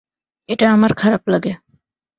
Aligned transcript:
এটা 0.49 0.65
আমার 0.71 0.91
খারাপ 0.93 1.23
লাগে। 1.27 1.53